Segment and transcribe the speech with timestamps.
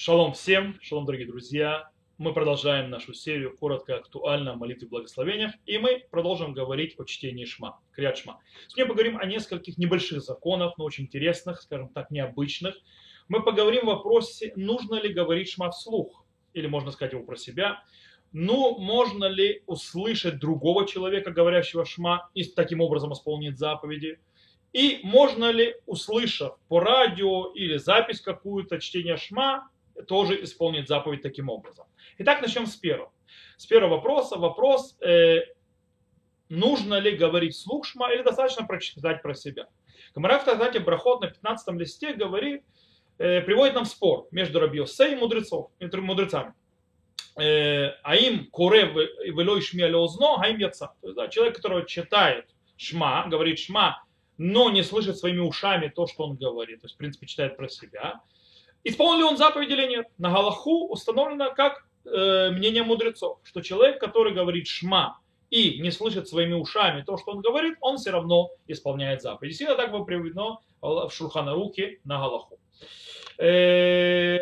[0.00, 1.90] Шалом всем, шалом, дорогие друзья.
[2.18, 7.44] Мы продолжаем нашу серию коротко актуально о молитве благословениях, и мы продолжим говорить о чтении
[7.44, 8.38] Шма, Криат Шма.
[8.68, 12.76] Сегодня поговорим о нескольких небольших законах, но очень интересных, скажем так, необычных.
[13.26, 17.82] Мы поговорим в вопросе, нужно ли говорить Шма вслух, или можно сказать его про себя.
[18.30, 24.20] Ну, можно ли услышать другого человека, говорящего Шма, и таким образом исполнить заповеди–
[24.74, 29.66] и можно ли, услышав по радио или запись какую-то чтения шма,
[30.06, 31.86] тоже исполнить заповедь таким образом.
[32.18, 33.12] Итак, начнем с первого.
[33.56, 34.36] С первого вопроса.
[34.36, 35.40] Вопрос, э,
[36.48, 39.66] нужно ли говорить слух шма или достаточно прочитать про себя.
[40.14, 42.62] Гамара в Брахот на 15 листе говорит,
[43.18, 46.54] э, приводит нам спор между Рабиосе и мудрецов, мудрецами.
[47.36, 48.84] Э, а им куре
[49.26, 50.94] велой шми озно, а им яца.
[51.00, 52.46] То есть, да, человек, который читает
[52.76, 54.02] шма, говорит шма,
[54.38, 56.80] но не слышит своими ушами то, что он говорит.
[56.80, 58.20] То есть, в принципе, читает про себя.
[58.84, 60.06] Исполнил ли он заповедь или нет?
[60.18, 65.18] На Галаху установлено как э, мнение мудрецов, что человек, который говорит шма
[65.50, 69.50] и не слышит своими ушами то, что он говорит, он все равно исполняет заповедь.
[69.50, 72.58] Действительно так было приведено в Шурханаруке на Галаху.
[73.38, 74.38] Э,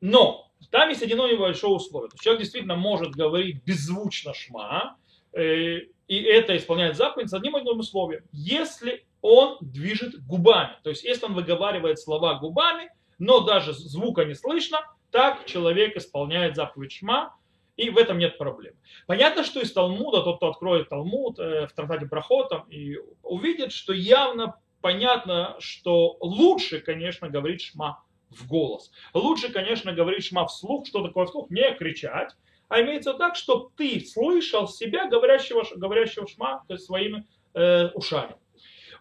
[0.00, 2.10] но там есть одно небольшое условие.
[2.20, 4.96] Человек действительно может говорить беззвучно шма,
[5.32, 5.78] э,
[6.08, 8.24] и это исполняет заповедь с одним одним условием.
[8.32, 14.34] Если он движет губами, то есть если он выговаривает слова губами, но даже звука не
[14.34, 14.80] слышно,
[15.10, 17.34] так человек исполняет заповедь Шма,
[17.76, 18.74] и в этом нет проблем.
[19.06, 23.92] Понятно, что из Талмуда, тот, кто откроет Талмуд э, в Тратате Брахотом, и увидит, что
[23.92, 28.90] явно понятно, что лучше, конечно, говорить Шма в голос.
[29.14, 30.86] Лучше, конечно, говорить Шма вслух.
[30.86, 31.50] Что такое вслух?
[31.50, 32.34] Не кричать,
[32.68, 38.34] а имеется так, чтобы ты слышал себя, говорящего, говорящего Шма, то есть своими э, ушами.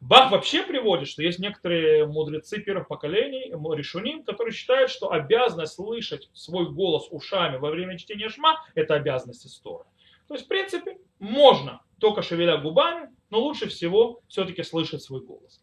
[0.02, 6.30] Бах вообще приводит, что есть некоторые мудрецы первых поколений, решуним, которые считают, что обязанность слышать
[6.34, 9.88] свой голос ушами во время чтения шма– это обязанность истории.
[10.28, 15.62] То есть, в принципе, можно, только шевеля губами, но лучше всего все-таки слышать свой голос.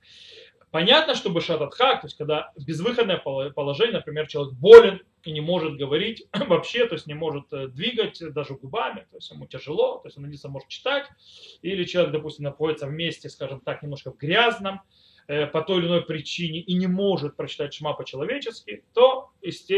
[0.75, 6.27] Понятно, что бешататхак, то есть когда безвыходное положение, например, человек болен и не может говорить
[6.49, 10.19] вообще, то есть не может э, двигать даже губами, то есть ему тяжело, то есть
[10.19, 11.07] он единственное может читать,
[11.63, 14.81] или человек, допустим, находится вместе, скажем так, немножко в грязном,
[15.29, 19.31] э, по той или иной причине и не может прочитать шма по-человечески, то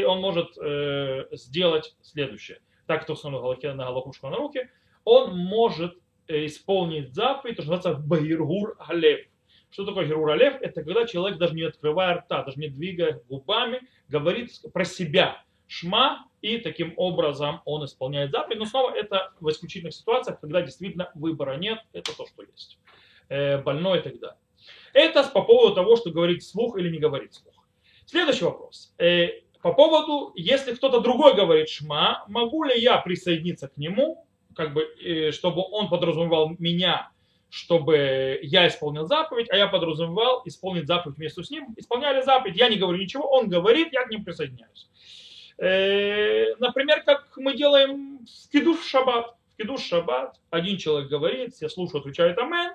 [0.06, 2.62] он может э, сделать следующее.
[2.86, 4.70] Так, кто установил на Галахушку на руки,
[5.04, 5.92] он может
[6.26, 9.26] исполнить заповедь, то, что называется Баиргур Галев
[9.70, 10.54] что такое Герур Алев?
[10.60, 15.42] Это когда человек даже не открывая рта, даже не двигая губами, говорит про себя.
[15.68, 18.60] Шма, и таким образом он исполняет заповедь.
[18.60, 22.78] Но снова это в исключительных ситуациях, когда действительно выбора нет, это то, что есть.
[23.28, 24.38] Э, больной и так далее.
[24.92, 27.54] Это по поводу того, что говорить слух или не говорить слух.
[28.06, 28.94] Следующий вопрос.
[28.98, 29.28] Э,
[29.60, 34.82] по поводу, если кто-то другой говорит шма, могу ли я присоединиться к нему, как бы,
[34.82, 37.10] э, чтобы он подразумевал меня
[37.50, 41.74] чтобы я исполнил заповедь, а я подразумевал исполнить заповедь вместе с ним.
[41.76, 44.88] Исполняли заповедь, я не говорю ничего, он говорит, я к ним присоединяюсь.
[45.58, 49.34] Э, например, как мы делаем в кидуш шаббат.
[49.54, 52.72] В кидуш шаббат один человек говорит, все слушают, отвечают амен,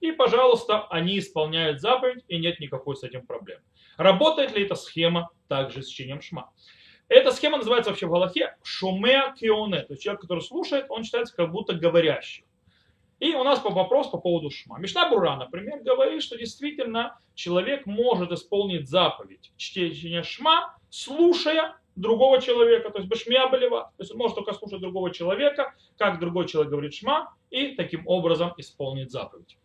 [0.00, 3.62] и, пожалуйста, они исполняют заповедь, и нет никакой с этим проблемы.
[3.96, 6.50] Работает ли эта схема также с чтением шма?
[7.08, 9.82] Эта схема называется вообще в Галахе шумеа кионе.
[9.82, 12.44] То есть человек, который слушает, он считается как будто говорящий.
[13.18, 14.78] И у нас вопрос по поводу шма.
[14.78, 22.90] Мишна Бура, например, говорит, что действительно человек может исполнить заповедь чтения шма, слушая другого человека,
[22.90, 23.92] то есть башмия болева.
[23.96, 28.06] То есть он может только слушать другого человека, как другой человек говорит шма, и таким
[28.06, 29.56] образом исполнить заповедь.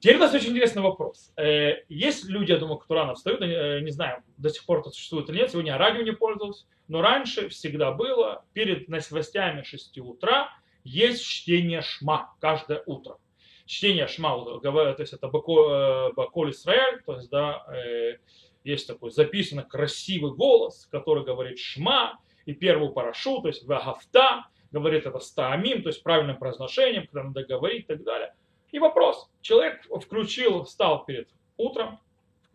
[0.00, 1.32] Теперь у нас очень интересный вопрос.
[1.36, 4.90] Э, есть люди, я думаю, которые рано встают, э, не знаю, до сих пор это
[4.90, 9.98] существует или нет, сегодня я радио не пользовался, но раньше всегда было, перед новостями 6
[10.00, 10.50] утра,
[10.86, 13.18] есть чтение шма каждое утро.
[13.66, 18.18] Чтение шма, то есть это Баколь Исраэль, то есть, да, э,
[18.62, 25.06] есть такой записанный красивый голос, который говорит шма, и первую парашу, то есть вагафта, говорит
[25.06, 28.34] это стаамим, то есть правильным произношением, когда надо говорить и так далее.
[28.70, 29.28] И вопрос.
[29.40, 31.98] Человек включил, встал перед утром,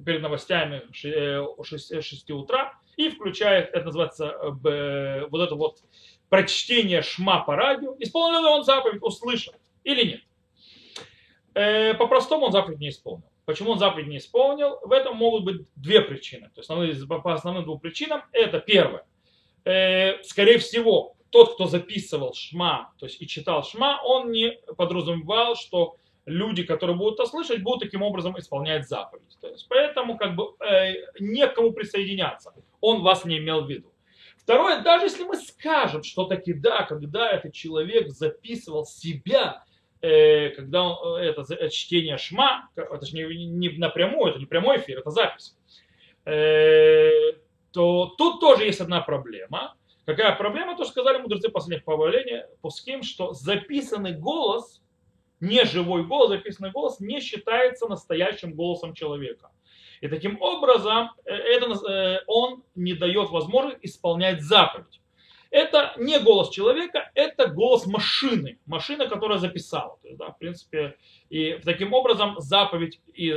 [0.04, 5.80] перед новостями 6, 6 э, утра и включает, это называется, э, вот это вот
[6.32, 10.22] прочтение шма по радио, исполнил ли он заповедь, услышал или нет.
[11.54, 13.26] Э, по-простому он заповедь не исполнил.
[13.44, 14.80] Почему он заповедь не исполнил?
[14.82, 16.50] В этом могут быть две причины.
[16.56, 18.24] То есть по основным двум причинам.
[18.32, 19.06] Это первое.
[19.66, 25.58] Э, скорее всего, тот, кто записывал шма, то есть и читал шма, он не подразумевал,
[25.58, 29.38] что люди, которые будут это слышать, будут таким образом исполнять заповедь.
[29.42, 32.54] То есть, поэтому как бы э, не к кому присоединяться.
[32.80, 33.91] он вас не имел в виду.
[34.52, 39.64] Второе, даже если мы скажем, что таки да, когда этот человек записывал себя,
[40.02, 44.46] э, когда он, э, это э, чтение шма, это же не, не напрямую, это не
[44.46, 45.56] прямой эфир, это запись,
[46.26, 47.32] э,
[47.72, 49.78] то тут тоже есть одна проблема.
[50.04, 50.76] Какая проблема?
[50.76, 54.82] То, сказали мудрецы последних повалений, пуским, что записанный голос,
[55.40, 59.50] не живой голос, записанный голос не считается настоящим голосом человека.
[60.02, 65.00] И таким образом э, это, э, он не дает возможность исполнять заповедь.
[65.52, 70.00] Это не голос человека, это голос машины, машина, которая записала.
[70.02, 70.96] То есть, да, в принципе,
[71.30, 73.36] и таким образом заповедь и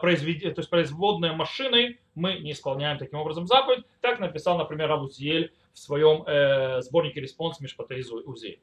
[0.00, 0.54] произвед...
[0.54, 3.84] то есть производная машиной мы не исполняем таким образом заповедь.
[4.00, 8.60] Так написал, например, рав Узиэль в своем э, сборнике респонс משפטי עוזיאל.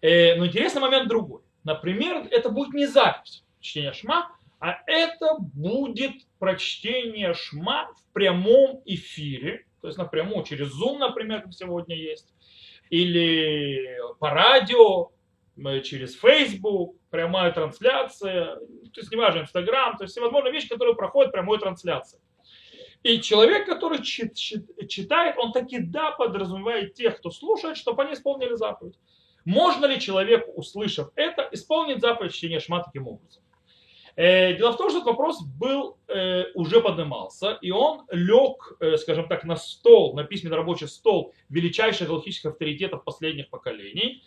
[0.00, 1.42] Э, но интересный момент другой.
[1.62, 4.30] Например, это будет не запись чтения Шма,
[4.60, 11.54] а это будет прочтение Шма в прямом эфире, то есть напрямую через Zoom, например, как
[11.54, 12.34] сегодня есть,
[12.90, 15.10] или по радио,
[15.56, 21.32] э, через Facebook, прямая трансляция, то есть неважно, Инстаграм, то есть всевозможные вещи, которые проходят
[21.32, 22.22] прямой трансляцией.
[23.04, 28.98] И человек, который читает, он таки да подразумевает тех, кто слушает, чтобы они исполнили заповедь.
[29.44, 33.42] Можно ли человек, услышав это, исполнить заповедь чтения шма таким образом?
[34.18, 38.96] Э, дело в том, что этот вопрос был, э, уже поднимался, и он лег, э,
[38.96, 44.24] скажем так, на стол, на письменный рабочий стол величайших галактических авторитетов последних поколений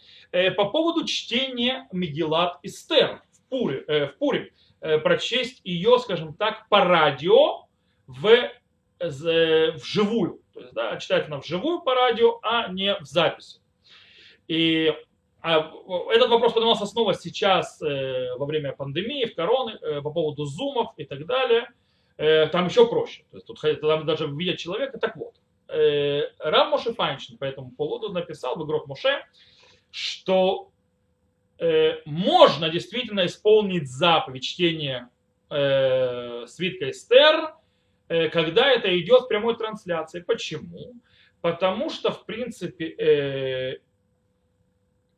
[0.56, 7.66] по поводу чтения Мегилат Эстер в Пуре, в Пуре прочесть ее, скажем так, по радио
[8.08, 8.50] в,
[8.98, 10.40] вживую.
[10.54, 13.60] То есть, да, читать она вживую по радио, а не в записи.
[14.48, 14.96] И
[15.42, 15.72] а,
[16.14, 20.94] этот вопрос поднимался снова сейчас э, во время пандемии, в короны, э, по поводу зумов
[20.98, 21.68] и так далее.
[22.18, 23.24] Э, там еще проще.
[23.32, 25.00] То есть тут там даже видят человека.
[25.00, 25.36] Так вот,
[25.68, 29.26] Рам Моше Файншин по этому поводу написал в игрок Моше,
[29.90, 30.70] что
[32.06, 35.08] можно действительно исполнить заповедь чтения
[35.48, 37.56] свитка Эстер,
[38.08, 40.20] когда это идет в прямой трансляции.
[40.20, 40.96] Почему?
[41.40, 43.80] Потому что, в принципе,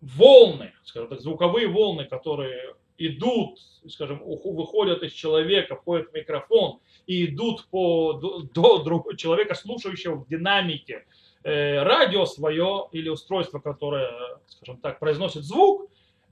[0.03, 3.59] волны, скажем так, звуковые волны, которые идут,
[3.89, 10.27] скажем, выходят из человека, входят в микрофон и идут по, до, другого человека, слушающего в
[10.27, 11.05] динамике
[11.43, 15.89] э, радио свое или устройство, которое, скажем так, произносит звук,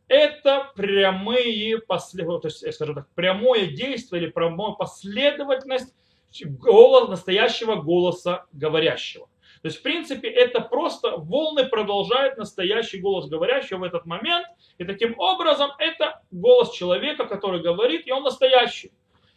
[0.08, 2.28] это прямые послед...
[2.28, 5.96] то есть, скажем так, прямое действие или прямая последовательность
[6.44, 9.30] голос, настоящего голоса говорящего.
[9.62, 14.48] То есть, в принципе, это просто волны продолжают настоящий голос говорящего в этот момент.
[14.80, 18.92] И таким образом это голос человека, который говорит, и он настоящий.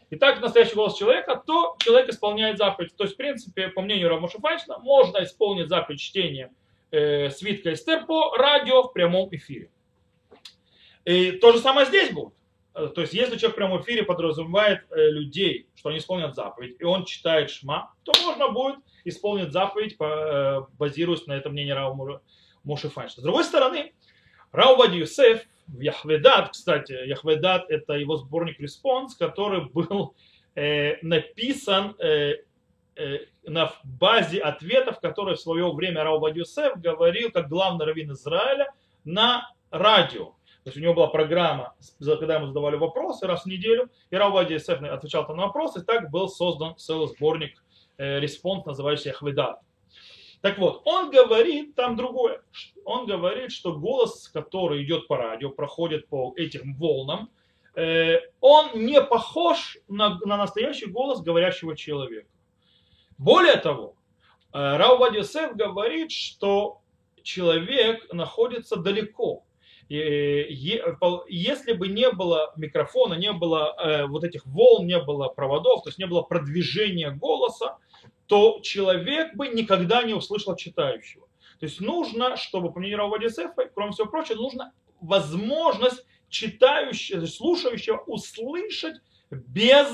[0.08, 2.96] И так настоящий голос человека, то человек исполняет заповедь.
[2.96, 6.52] То есть, в принципе, по мнению Рамоша Файншина, можно исполнить заповедь чтения
[6.90, 9.70] э, свитка Эстер по радио в прямом эфире.
[11.04, 12.32] И то же самое здесь будет.
[12.74, 16.76] Э, то есть, если человек в прямом эфире подразумевает э, людей, что они исполнят заповедь,
[16.78, 22.20] и он читает шма, то можно будет исполнит заповедь, э, базируясь на этом мнении рав
[22.64, 23.22] Моше Файнштейна.
[23.22, 23.92] С другой стороны,
[24.52, 25.44] рав Овадья Йосеф
[25.78, 30.14] יחווה דעת, кстати, יחווה דעת это его сборник респонс, который был
[30.54, 32.36] э, написан э,
[32.96, 38.12] э, на базе ответов, которые в свое время рав Овадья Йосеф говорил как главный раввин
[38.12, 38.72] Израиля
[39.04, 40.34] на радио.
[40.64, 44.32] То есть у него была программа, когда ему задавали вопросы раз в неделю, и Рау
[44.32, 47.62] Вади Юсеф отвечал на вопросы, и так был создан целый сборник
[47.96, 48.20] Э,
[48.66, 49.60] называющийся Ахведат.
[50.40, 52.42] Так вот, он говорит там другое.
[52.84, 57.30] Он говорит, что голос, который идет по радио, проходит по этим волнам,
[57.76, 62.28] э, он не похож на, на настоящий голос говорящего человека.
[63.16, 63.94] Более того,
[64.52, 66.80] э, Рау Вадисев говорит, что
[67.22, 69.43] человек находится далеко.
[69.88, 75.98] Если бы не было микрофона, не было вот этих волн, не было проводов, то есть
[75.98, 77.78] не было продвижения голоса,
[78.26, 81.26] то человек бы никогда не услышал читающего.
[81.60, 88.96] То есть нужно, чтобы, по мнению Сефа, кроме всего прочего, нужна возможность читающего, слушающего услышать
[89.30, 89.88] без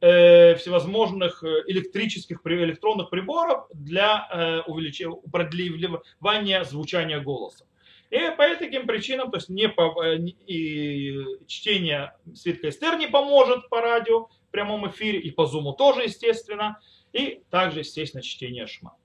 [0.00, 7.66] э, всевозможных э, электрических, электронных приборов для э, увеличения, продлевания звучания голоса.
[8.10, 11.14] И по этим причинам, то есть не по, э, и
[11.46, 16.80] чтение Свитка Эстер не поможет по радио в прямом эфире, и по зуму тоже, естественно
[17.12, 18.96] и также, естественно, чтение шма.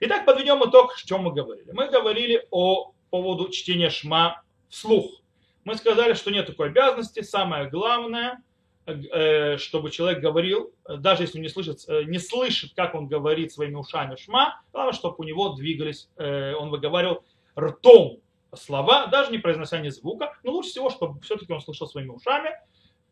[0.00, 1.70] Итак, подведем итог, о чем мы говорили.
[1.72, 5.22] Мы говорили о поводу чтения шма вслух.
[5.64, 7.20] Мы сказали, что нет такой обязанности.
[7.20, 8.42] Самое главное,
[8.86, 13.52] э, чтобы человек говорил, даже если он не слышит, э, не слышит, как он говорит
[13.52, 17.22] своими ушами шма, главное, чтобы у него двигались, он выговаривал
[17.58, 18.20] ртом
[18.56, 22.50] слова, даже не произнося ни звука, но лучше всего, чтобы все-таки он слышал своими ушами.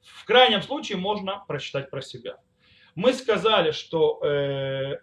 [0.02, 2.38] В крайнем случае можно прочитать про себя.
[2.94, 4.98] Мы сказали, что э,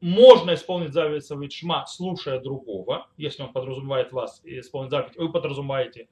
[0.00, 6.08] можно исполнить заповедь шма, слушая другого, если он подразумевает вас исполнить заповедь, вы подразумеваете,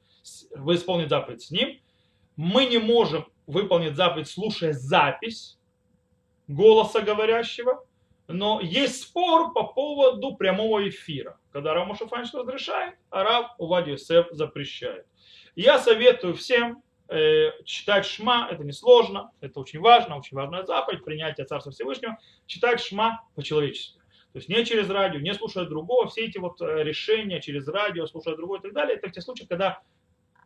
[0.54, 1.80] вы исполните заповедь с ним.
[2.36, 5.58] Мы не можем выполнить заповедь, слушая запись
[6.46, 7.84] голоса говорящего,
[8.28, 14.28] но есть спор по поводу прямого эфира, когда Рав Мушафанч разрешает, а Рав Увадий Юсеф
[14.30, 15.06] запрещает.
[15.56, 21.46] Я советую всем э, читать Шма, это несложно, это очень важно, очень важная заповедь, принятие
[21.46, 23.98] Царства Всевышнего, читать Шма по-человечески.
[24.32, 28.06] То есть не через радио, не слушая другого, все эти вот э, решения через радио,
[28.06, 29.80] слушая другого и так далее, это те случаи, когда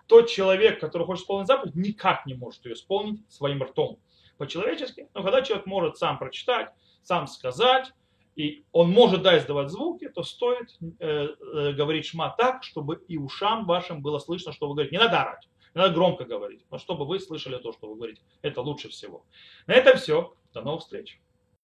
[0.06, 3.98] тот человек, который хочет исполнить заповедь, никак не может ее исполнить своим ртом
[4.38, 5.08] по-человечески.
[5.14, 6.70] Но когда человек может сам прочитать,
[7.02, 7.92] сам сказать,
[8.35, 13.18] и он может да издавать звуки, то стоит э, э, говорить шма так, чтобы и
[13.18, 14.97] ушам вашим было слышно, что вы говорите.
[14.97, 18.23] Не надо орать, не надо громко говорить, но чтобы вы слышали то, что вы говорите.
[18.40, 19.26] Это лучше всего.
[19.66, 20.35] На этом все.
[20.54, 21.21] До новых встреч.